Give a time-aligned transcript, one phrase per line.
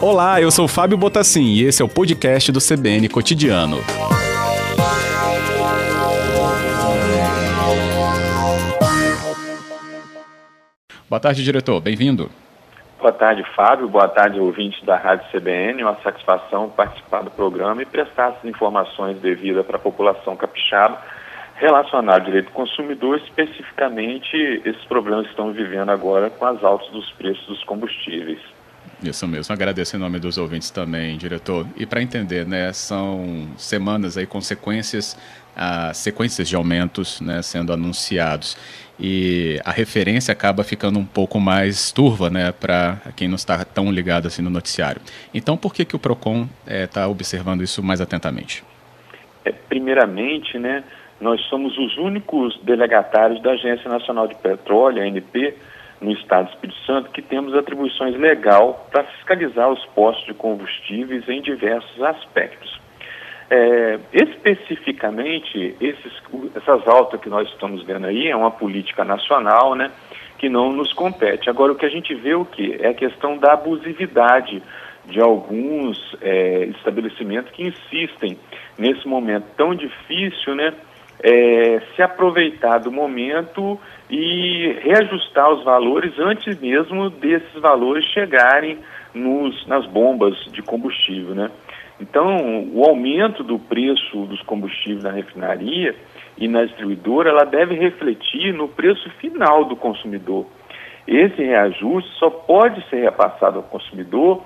[0.00, 3.76] Olá, eu sou Fábio Botassin e esse é o podcast do CBN Cotidiano.
[11.08, 11.80] Boa tarde, diretor.
[11.80, 12.30] Bem-vindo.
[12.98, 13.88] Boa tarde, Fábio.
[13.88, 15.82] Boa tarde, ouvintes da Rádio CBN.
[15.82, 21.00] Uma satisfação participar do programa e prestar essas informações devidas para a população capixaba
[21.60, 26.88] relacionado ao direito do consumidor, especificamente esses problemas que estão vivendo agora com as altas
[26.90, 28.40] dos preços dos combustíveis.
[29.02, 31.66] Isso mesmo, agradeço em nome dos ouvintes também, diretor.
[31.76, 35.18] E para entender, né, são semanas aí, consequências,
[35.56, 38.56] ah, sequências de aumentos né, sendo anunciados.
[38.98, 43.90] E a referência acaba ficando um pouco mais turva né, para quem não está tão
[43.90, 45.00] ligado assim no noticiário.
[45.32, 48.62] Então, por que, que o PROCON está eh, observando isso mais atentamente?
[49.42, 50.84] É, primeiramente, né,
[51.20, 55.54] nós somos os únicos delegatários da Agência Nacional de Petróleo, ANP,
[56.00, 61.28] no Estado do Espírito Santo, que temos atribuições legal para fiscalizar os postos de combustíveis
[61.28, 62.80] em diversos aspectos.
[63.50, 66.12] É, especificamente, esses,
[66.54, 69.90] essas altas que nós estamos vendo aí é uma política nacional, né,
[70.38, 71.50] que não nos compete.
[71.50, 74.62] Agora, o que a gente vê o que é a questão da abusividade
[75.04, 78.38] de alguns é, estabelecimentos que insistem
[78.78, 80.72] nesse momento tão difícil, né,
[81.22, 88.78] é, se aproveitar do momento e reajustar os valores antes mesmo desses valores chegarem
[89.14, 91.50] nos, nas bombas de combustível, né?
[92.00, 95.94] Então, o aumento do preço dos combustíveis na refinaria
[96.38, 100.46] e na distribuidora, ela deve refletir no preço final do consumidor.
[101.06, 104.42] Esse reajuste só pode ser repassado ao consumidor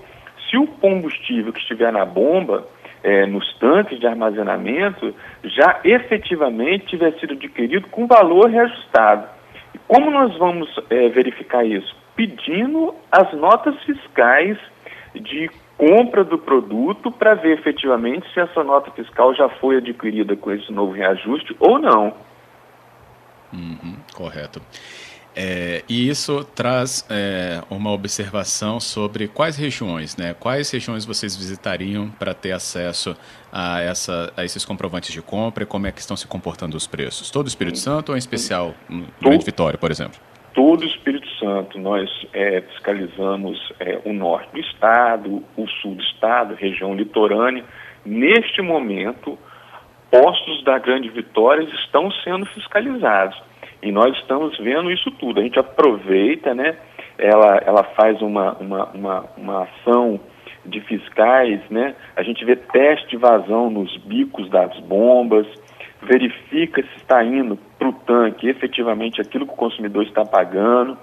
[0.51, 2.67] se o combustível que estiver na bomba
[3.05, 9.29] é, nos tanques de armazenamento já efetivamente tiver sido adquirido com valor reajustado.
[9.75, 11.95] E como nós vamos é, verificar isso?
[12.17, 14.57] Pedindo as notas fiscais
[15.15, 20.51] de compra do produto para ver efetivamente se essa nota fiscal já foi adquirida com
[20.51, 22.15] esse novo reajuste ou não.
[23.53, 24.61] Uhum, correto.
[25.37, 30.35] É, e isso traz é, uma observação sobre quais regiões, né?
[30.35, 33.17] Quais regiões vocês visitariam para ter acesso
[33.53, 36.87] a, essa, a esses comprovantes de compra e como é que estão se comportando os
[36.87, 37.31] preços?
[37.31, 40.21] Todo o Espírito Santo ou em especial no Grande Vitória, por exemplo?
[40.53, 41.81] Todo o Espírito Santo.
[41.81, 47.65] Nós é, fiscalizamos é, o norte do estado, o sul do estado, região litorânea.
[48.07, 49.37] Neste momento,
[50.13, 53.37] postos da Grande Vitória estão sendo fiscalizados
[53.85, 55.39] e nós estamos vendo isso tudo.
[55.39, 56.75] A gente aproveita, né?
[57.19, 60.19] Ela, ela faz uma, uma, uma, uma ação
[60.65, 61.95] de fiscais, né?
[62.17, 65.47] A gente vê teste de vazão nos bicos das bombas,
[66.03, 70.97] verifica se está indo para o tanque efetivamente aquilo que o consumidor está pagando,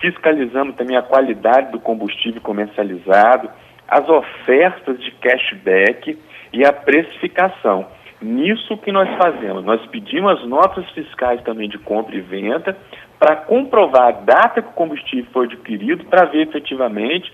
[0.00, 3.50] fiscalizando também a qualidade do combustível comercializado,
[3.86, 6.18] as ofertas de cashback
[6.50, 7.86] e a precificação.
[8.22, 12.76] Nisso que nós fazemos, nós pedimos as notas fiscais também de compra e venda
[13.18, 17.32] para comprovar a data que o combustível foi adquirido para ver efetivamente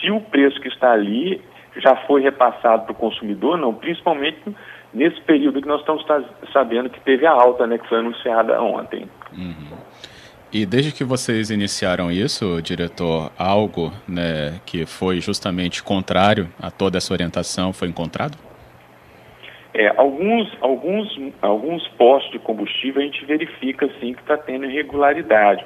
[0.00, 1.42] se o preço que está ali
[1.76, 4.38] já foi repassado para o consumidor, não, principalmente
[4.92, 6.04] nesse período que nós estamos
[6.52, 9.08] sabendo que teve a alta, né, que foi anunciada ontem.
[9.36, 9.78] Uhum.
[10.52, 16.98] E desde que vocês iniciaram isso, diretor, algo né, que foi justamente contrário a toda
[16.98, 18.36] essa orientação foi encontrado?
[19.72, 25.64] É, alguns, alguns, alguns postos de combustível a gente verifica sim que está tendo irregularidade.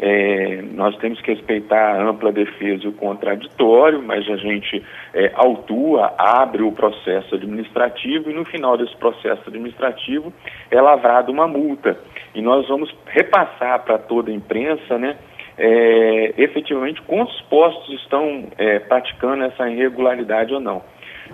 [0.00, 5.32] É, nós temos que respeitar a ampla defesa e o contraditório, mas a gente é,
[5.34, 10.32] autua, abre o processo administrativo e no final desse processo administrativo
[10.70, 11.98] é lavrada uma multa.
[12.32, 15.16] E nós vamos repassar para toda a imprensa, né,
[15.58, 20.82] é, efetivamente quantos postos estão é, praticando essa irregularidade ou não.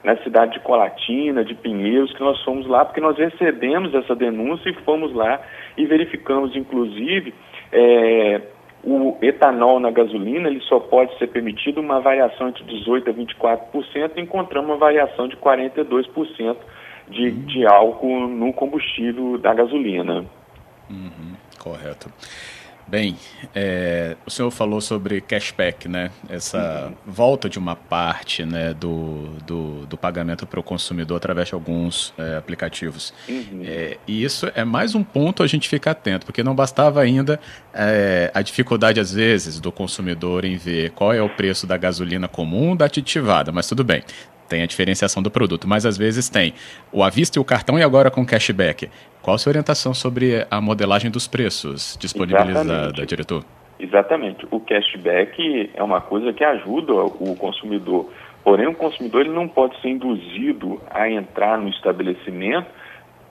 [0.04, 4.70] na cidade de Colatina, de Pinheiros, que nós fomos lá porque nós recebemos essa denúncia
[4.70, 5.42] e fomos lá
[5.78, 7.34] e verificamos, inclusive,
[7.72, 8.42] é,
[9.40, 14.70] etanol na gasolina ele só pode ser permitido uma variação entre 18% a 24%, encontramos
[14.70, 16.58] uma variação de 42%
[17.08, 17.46] de, uhum.
[17.46, 20.26] de álcool no combustível da gasolina.
[20.90, 22.12] Uhum, correto.
[22.90, 23.16] Bem,
[23.54, 26.10] é, o senhor falou sobre cashback, né?
[26.28, 26.96] Essa uhum.
[27.06, 32.12] volta de uma parte né, do, do, do pagamento para o consumidor através de alguns
[32.18, 33.14] é, aplicativos.
[33.28, 33.62] Uhum.
[33.64, 37.40] É, e isso é mais um ponto a gente ficar atento, porque não bastava ainda
[37.72, 42.28] é, a dificuldade, às vezes, do consumidor em ver qual é o preço da gasolina
[42.28, 44.04] comum da aditivada, mas tudo bem
[44.50, 46.54] tem a diferenciação do produto, mas às vezes tem
[46.92, 48.90] o à vista e o cartão e agora com cashback.
[49.22, 53.06] Qual a sua orientação sobre a modelagem dos preços disponibilizada, Exatamente.
[53.06, 53.46] diretor?
[53.80, 54.48] Exatamente.
[54.52, 58.12] O cashback é uma coisa que ajuda o consumidor.
[58.44, 62.68] Porém, o consumidor ele não pode ser induzido a entrar no estabelecimento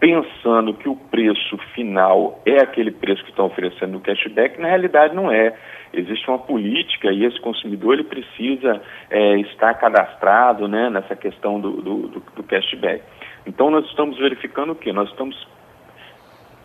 [0.00, 4.60] pensando que o preço final é aquele preço que estão oferecendo no cashback.
[4.60, 5.54] Na realidade, não é.
[5.92, 8.80] Existe uma política e esse consumidor ele precisa
[9.10, 11.96] é, estar cadastrado né, nessa questão do, do,
[12.36, 13.02] do, cashback.
[13.46, 14.92] Então, nós estamos verificando o quê?
[14.92, 15.36] Nós estamos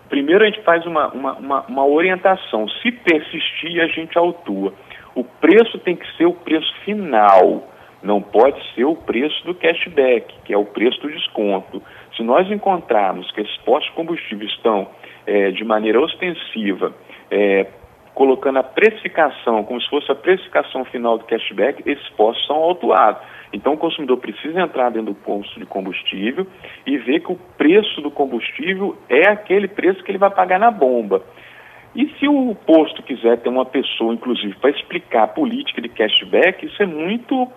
[0.09, 2.67] Primeiro a gente faz uma, uma, uma, uma orientação.
[2.69, 4.71] Se persistir, a gente autua.
[5.15, 7.67] O preço tem que ser o preço final,
[8.03, 11.81] não pode ser o preço do cashback, que é o preço do desconto.
[12.15, 14.87] Se nós encontrarmos que esses postos de combustível estão
[15.25, 16.93] é, de maneira ostensiva
[17.31, 17.65] é,
[18.13, 23.21] colocando a precificação como se fosse a precificação final do cashback, esses postos são autuados.
[23.51, 26.45] Então o consumidor precisa entrar dentro do posto de combustível
[26.85, 30.71] e ver que o preço do combustível é aquele preço que ele vai pagar na
[30.71, 31.23] bomba.
[31.95, 36.65] E se o posto quiser ter uma pessoa, inclusive, para explicar a política de cashback,
[36.65, 37.47] isso é muito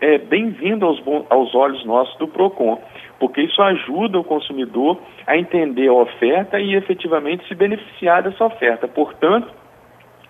[0.00, 2.80] é, bem-vindo aos, aos olhos nossos do PROCON,
[3.18, 8.86] porque isso ajuda o consumidor a entender a oferta e efetivamente se beneficiar dessa oferta.
[8.86, 9.52] Portanto,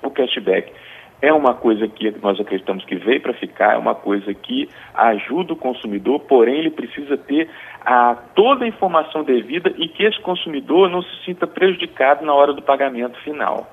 [0.02, 0.72] o cashback
[1.20, 5.54] é uma coisa que nós acreditamos que veio para ficar, é uma coisa que ajuda
[5.54, 7.48] o consumidor, porém ele precisa ter
[7.80, 12.52] a, toda a informação devida e que esse consumidor não se sinta prejudicado na hora
[12.52, 13.66] do pagamento final.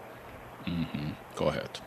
[0.65, 1.81] Uhum, correto.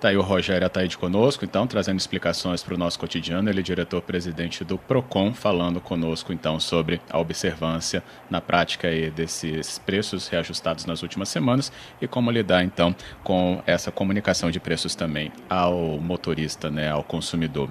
[0.00, 3.50] Tá aí o Rogério Ataíde conosco, então, trazendo explicações para o nosso cotidiano.
[3.50, 9.78] Ele é diretor-presidente do PROCON, falando conosco, então, sobre a observância na prática aí, desses
[9.78, 11.70] preços reajustados nas últimas semanas
[12.00, 17.68] e como lidar, então, com essa comunicação de preços também ao motorista, né, ao consumidor.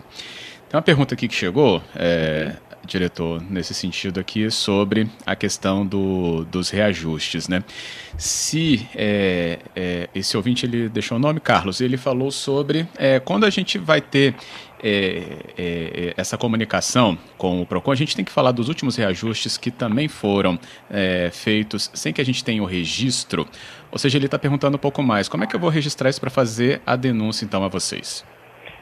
[0.69, 2.55] Tem uma pergunta aqui que chegou, é,
[2.85, 7.63] diretor, nesse sentido aqui, sobre a questão do, dos reajustes, né?
[8.19, 13.45] Se é, é, esse ouvinte ele deixou o nome, Carlos, ele falou sobre é, quando
[13.45, 14.35] a gente vai ter
[14.83, 15.23] é,
[15.57, 19.71] é, essa comunicação com o PROCON, a gente tem que falar dos últimos reajustes que
[19.71, 20.59] também foram
[21.31, 23.47] feitos sem que a gente tenha o registro.
[23.91, 26.19] Ou seja, ele está perguntando um pouco mais, como é que eu vou registrar isso
[26.19, 28.23] para fazer a denúncia então a vocês?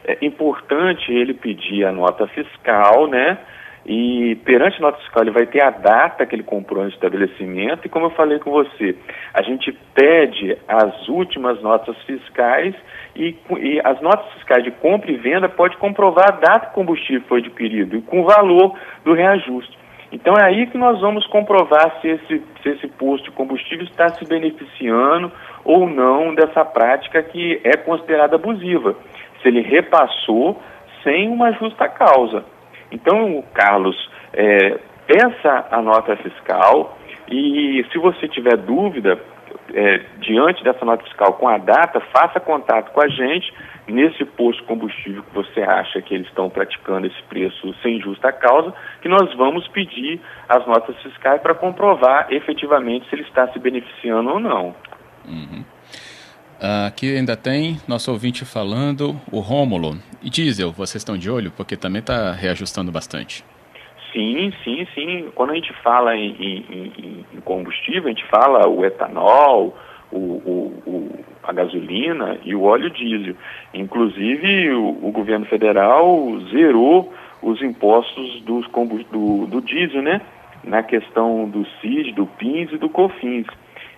[0.08, 3.36] É importante ele pedir a nota fiscal, né?
[3.84, 7.86] E perante a nota fiscal, ele vai ter a data que ele comprou no estabelecimento,
[7.86, 8.96] e como eu falei com você,
[9.34, 12.74] a gente pede as últimas notas fiscais
[13.14, 16.74] e, e as notas fiscais de compra e venda pode comprovar a data que o
[16.74, 19.78] combustível foi adquirido e com o valor do reajuste.
[20.10, 24.08] Então é aí que nós vamos comprovar se esse, se esse posto de combustível está
[24.08, 25.30] se beneficiando
[25.64, 28.96] ou não dessa prática que é considerada abusiva.
[29.42, 30.60] Se ele repassou
[31.02, 32.44] sem uma justa causa.
[32.90, 33.96] Então, Carlos,
[34.32, 36.98] é, peça a nota fiscal
[37.30, 39.18] e se você tiver dúvida
[39.74, 43.52] é, diante dessa nota fiscal com a data, faça contato com a gente
[43.86, 48.32] nesse posto de combustível que você acha que eles estão praticando esse preço sem justa
[48.32, 53.58] causa, que nós vamos pedir as notas fiscais para comprovar efetivamente se ele está se
[53.58, 54.74] beneficiando ou não.
[55.26, 55.64] Uhum.
[56.60, 59.96] Aqui ainda tem nosso ouvinte falando, o Rômulo.
[60.20, 61.52] E diesel, vocês estão de olho?
[61.56, 63.44] Porque também está reajustando bastante.
[64.12, 65.28] Sim, sim, sim.
[65.36, 69.76] Quando a gente fala em, em, em combustível, a gente fala o etanol,
[70.10, 73.36] o, o, o, a gasolina e o óleo diesel.
[73.72, 78.66] Inclusive, o, governo federal zerou os impostos dos
[79.12, 80.20] do, do diesel, né?
[80.64, 83.46] Na questão do CIS, do PINS e do COFINS.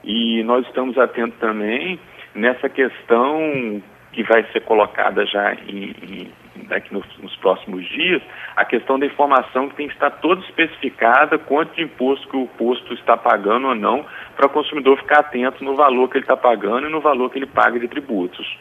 [0.04, 1.98] E nós estamos atentos também
[2.34, 3.82] nessa questão
[4.12, 6.32] que vai ser colocada já em, em,
[6.66, 8.20] daqui nos, nos, próximos dias,
[8.56, 12.46] a questão da informação que tem que estar toda especificada, quanto de imposto que o
[12.46, 14.04] posto está pagando ou não,
[14.36, 17.38] para o consumidor ficar atento no valor que ele está pagando e no valor que
[17.38, 18.58] ele paga de tributos.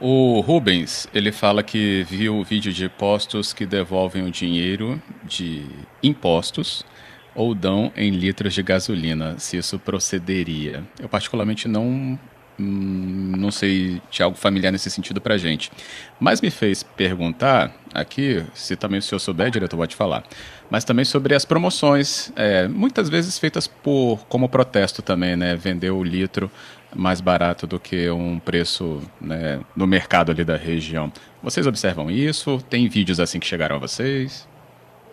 [0.00, 5.66] O Rubens, ele fala que viu o vídeo de postos que devolvem o dinheiro de
[6.02, 6.86] impostos
[7.34, 10.84] ou dão em litros de gasolina, se isso procederia.
[10.98, 12.18] Eu particularmente não
[12.58, 15.70] hum, não sei de algo familiar nesse sentido para gente.
[16.18, 20.24] Mas me fez perguntar aqui, se também o senhor souber, diretor, pode falar,
[20.70, 25.56] mas também sobre as promoções, é, muitas vezes feitas por como protesto também, né?
[25.56, 26.50] Vender o litro
[26.94, 31.12] mais barato do que um preço né, no mercado ali da região.
[31.42, 32.60] Vocês observam isso?
[32.68, 34.48] Tem vídeos assim que chegaram a vocês?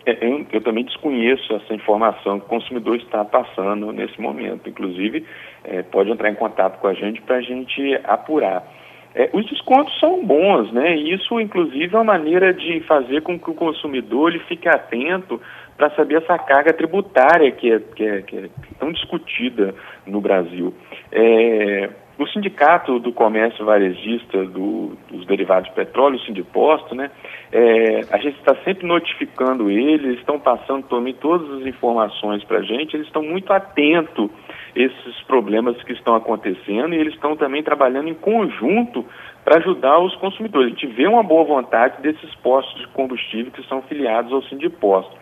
[0.08, 4.66] É, eu, eu, também desconheço essa informação que o consumidor está passando nesse momento.
[4.66, 5.22] Inclusive,
[5.64, 8.66] é, pode entrar em contato com a gente para a gente apurar.
[9.14, 10.96] É, os descontos são bons, né?
[10.96, 15.38] E isso, inclusive, é uma maneira de fazer com que o consumidor ele fique atento
[15.76, 18.48] para saber essa carga tributária que é, que é, que é
[18.78, 19.74] tão discutida
[20.06, 20.72] no Brasil.
[21.12, 27.10] É, o Sindicato do Comércio Varejista do, dos Derivados de Petróleo, o Sindiposto, né,
[27.52, 32.62] é, a gente está sempre notificando eles, estão passando também todas as informações para a
[32.62, 37.62] gente, eles estão muito atentos a esses problemas que estão acontecendo e eles estão também
[37.62, 39.04] trabalhando em conjunto
[39.44, 40.66] para ajudar os consumidores.
[40.66, 45.16] A gente vê uma boa vontade desses postos de combustível que são filiados ao Sindiposto.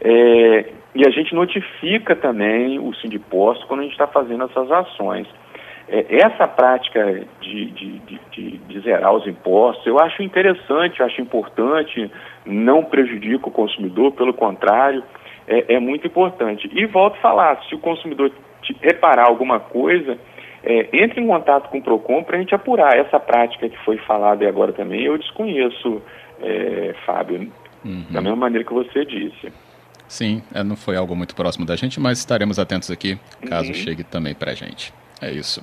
[0.00, 5.26] É, e a gente notifica também o Sindiposto quando a gente está fazendo essas ações.
[5.88, 7.98] É, essa prática de, de,
[8.30, 12.10] de, de, zerar os impostos, eu acho interessante, eu acho importante,
[12.46, 15.02] não prejudica o consumidor, pelo contrário,
[15.46, 16.70] é, é muito importante.
[16.72, 18.32] E volto a falar, se o consumidor
[18.80, 20.18] reparar alguma coisa,
[20.64, 22.96] é, entre em contato com o PROCON para a gente apurar.
[22.96, 26.02] Essa prática que foi falada agora também, eu desconheço,
[26.42, 27.52] é, Fábio,
[27.84, 28.06] uhum.
[28.10, 29.52] da mesma maneira que você disse.
[30.08, 33.18] Sim, é, não foi algo muito próximo da gente, mas estaremos atentos aqui,
[33.48, 33.74] caso uhum.
[33.74, 34.92] chegue também para a gente.
[35.20, 35.62] É isso.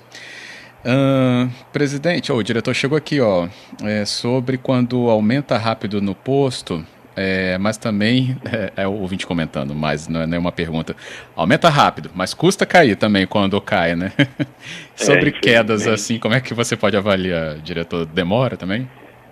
[0.83, 3.47] Uh, presidente, oh, o diretor chegou aqui, ó,
[3.83, 6.83] é, sobre quando aumenta rápido no posto,
[7.15, 10.95] é, mas também, é, é, o ouvinte comentando, mas não é nenhuma pergunta.
[11.35, 14.11] Aumenta rápido, mas custa cair também quando cai, né?
[14.95, 18.05] sobre é, quedas assim, como é que você pode avaliar, diretor?
[18.05, 18.89] Demora também?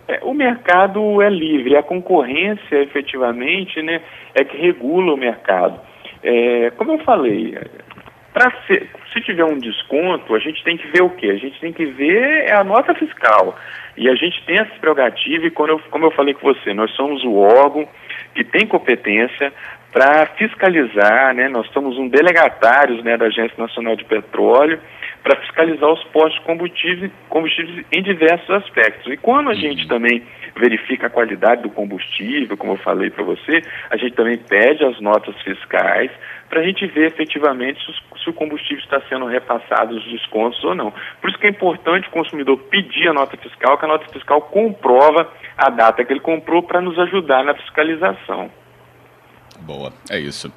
[0.10, 4.02] É, o mercado é livre, a concorrência efetivamente né,
[4.34, 5.80] é que regula o mercado.
[6.24, 7.56] É, como eu falei,
[8.66, 11.28] ser, se tiver um desconto, a gente tem que ver o quê?
[11.28, 13.56] A gente tem que ver a nota fiscal.
[13.96, 16.90] E a gente tem essa prerrogativa, e quando eu, como eu falei com você, nós
[16.96, 17.88] somos o órgão
[18.34, 19.54] que tem competência
[19.92, 21.50] para fiscalizar, né?
[21.50, 24.80] Nós somos um delegatários né, da Agência Nacional de Petróleo
[25.24, 29.12] para fiscalizar os postos de combustíveis, combustíveis em diversos aspectos.
[29.12, 29.88] E quando a gente uhum.
[29.90, 30.24] também
[30.56, 35.00] verifica a qualidade do combustível, como eu falei para você, a gente também pede as
[35.00, 36.12] notas fiscais
[36.50, 40.74] para a gente ver efetivamente se, se, o combustível está sendo repassado os descontos ou
[40.74, 40.92] não.
[41.22, 44.42] Por isso que é importante o consumidor pedir a nota fiscal, que a nota fiscal
[44.42, 48.50] comprova a data que ele comprou para nos ajudar na fiscalização.
[49.62, 50.52] Boa, é isso.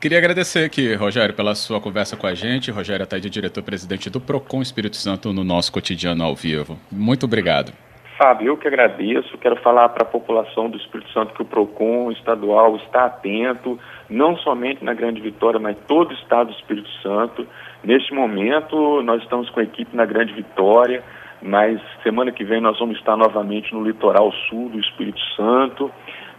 [0.00, 2.70] Queria agradecer aqui, Rogério, pela sua conversa com a gente.
[2.70, 6.78] Rogério Ataide, diretor-presidente do PROCON Espírito Santo no nosso cotidiano ao vivo.
[6.92, 7.72] Muito obrigado.
[8.18, 9.36] Fábio, eu que agradeço.
[9.38, 14.36] Quero falar para a população do Espírito Santo que o PROCON estadual está atento, não
[14.38, 17.46] somente na Grande Vitória, mas todo o estado do Espírito Santo.
[17.84, 21.02] Neste momento, nós estamos com a equipe na Grande Vitória,
[21.46, 25.90] mas semana que vem nós vamos estar novamente no litoral sul do Espírito Santo.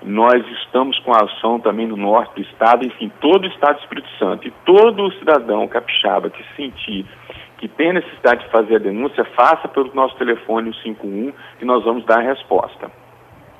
[0.03, 3.81] Nós estamos com a ação também no norte do estado, enfim, todo o estado do
[3.81, 4.47] Espírito Santo.
[4.47, 7.05] E todo cidadão capixaba que sentir
[7.57, 12.05] que tem necessidade de fazer a denúncia, faça pelo nosso telefone 151 e nós vamos
[12.05, 12.91] dar a resposta.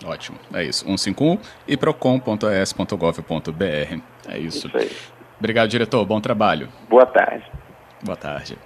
[0.06, 0.86] Ótimo, é isso.
[0.86, 4.00] 151 e procon.es.gov.br.
[4.30, 4.68] É isso.
[4.78, 5.14] isso.
[5.40, 6.06] Obrigado, diretor.
[6.06, 6.70] Bom trabalho.
[6.88, 7.44] Boa tarde.
[8.04, 8.58] Boa tarde.